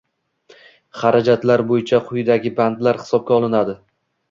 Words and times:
Xarajatlar 1.01 1.63
bo'yicha 1.73 2.01
quyidagi 2.09 2.55
bandlar 2.63 3.03
hisobga 3.05 3.39
olinadi: 3.39 3.79